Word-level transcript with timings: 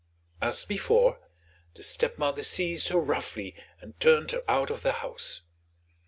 As 0.41 0.65
before, 0.65 1.19
the 1.75 1.83
stepmother 1.83 2.43
seized 2.43 2.87
her 2.87 2.97
roughly 2.97 3.53
and 3.81 3.99
turned 3.99 4.31
her 4.31 4.41
out 4.49 4.71
of 4.71 4.81
the 4.81 4.93
house. 4.93 5.41